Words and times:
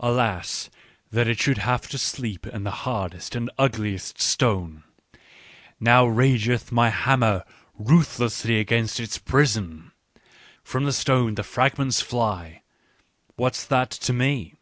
Alas, 0.00 0.70
that 1.12 1.28
it 1.28 1.38
should 1.38 1.58
have 1.58 1.86
to 1.86 1.98
sleep 1.98 2.48
in 2.48 2.64
the 2.64 2.72
hardest 2.82 3.36
and 3.36 3.48
ugliest 3.56 4.20
stone!" 4.20 4.82
Now 5.78 6.04
rageth 6.04 6.72
my 6.72 6.90
hammer 6.90 7.44
ruthlessly 7.78 8.58
against 8.58 8.98
its 8.98 9.18
prison. 9.18 9.92
From 10.64 10.82
the 10.84 10.92
stone 10.92 11.36
the 11.36 11.44
fragments 11.44 12.00
fly: 12.02 12.62
what's 13.36 13.64
that 13.66 13.90
to 13.92 14.12
me 14.12 14.56